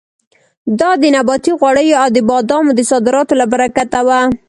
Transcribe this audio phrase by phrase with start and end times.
[0.79, 4.19] دا د نباتي غوړیو او د بادامو د صادراتو له برکته وه.